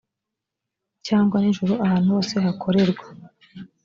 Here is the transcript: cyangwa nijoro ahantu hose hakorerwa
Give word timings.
cyangwa 1.07 1.35
nijoro 1.43 1.73
ahantu 1.85 2.07
hose 2.15 2.33
hakorerwa 2.45 3.05